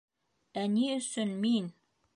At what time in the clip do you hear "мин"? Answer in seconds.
1.45-1.71